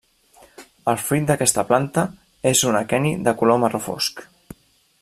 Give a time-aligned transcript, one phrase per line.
[0.93, 2.05] El fruit d'aquesta planta
[2.53, 4.25] és un aqueni de color marró fosc.